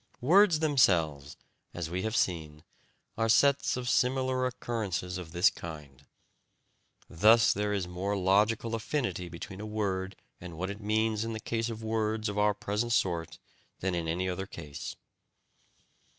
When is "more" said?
7.87-8.17